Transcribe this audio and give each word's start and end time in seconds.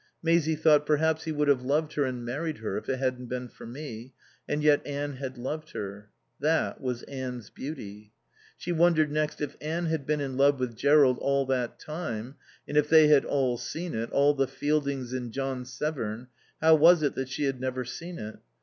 Maisie 0.23 0.55
thought: 0.55 0.83
Perhaps 0.83 1.25
he 1.25 1.31
would 1.31 1.47
have 1.47 1.61
loved 1.61 1.93
her 1.93 2.05
and 2.05 2.25
married 2.25 2.57
her 2.57 2.75
if 2.75 2.89
it 2.89 2.97
hadn't 2.97 3.27
been 3.27 3.47
for 3.47 3.67
me. 3.67 4.13
And 4.49 4.63
yet 4.63 4.81
Anne 4.83 5.17
had 5.17 5.37
loved 5.37 5.73
her. 5.73 6.09
That 6.39 6.81
was 6.81 7.03
Anne's 7.03 7.51
beauty. 7.51 8.11
She 8.57 8.71
wondered 8.71 9.11
next: 9.11 9.41
If 9.41 9.55
Anne 9.61 9.85
had 9.85 10.07
been 10.07 10.19
in 10.19 10.37
love 10.37 10.59
with 10.59 10.75
Jerrold 10.75 11.19
all 11.19 11.45
that 11.45 11.77
time, 11.77 12.33
and 12.67 12.77
if 12.77 12.89
they 12.89 13.09
had 13.09 13.25
all 13.25 13.59
seen 13.59 13.93
it, 13.93 14.09
all 14.09 14.33
the 14.33 14.47
Fieldings 14.47 15.13
and 15.13 15.31
John 15.31 15.65
Severn, 15.65 16.29
how 16.61 16.73
was 16.73 17.03
it 17.03 17.13
that 17.13 17.29
she 17.29 17.43
had 17.43 17.61
never 17.61 17.85
seen 17.85 18.17
it? 18.17 18.39